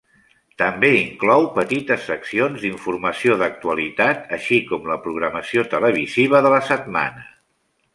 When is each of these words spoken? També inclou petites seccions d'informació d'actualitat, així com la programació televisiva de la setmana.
També 0.61 0.87
inclou 1.01 1.45
petites 1.57 2.07
seccions 2.13 2.65
d'informació 2.65 3.37
d'actualitat, 3.45 4.27
així 4.41 4.61
com 4.75 4.93
la 4.95 5.01
programació 5.09 5.71
televisiva 5.79 6.47
de 6.49 6.59
la 6.59 6.67
setmana. 6.77 7.29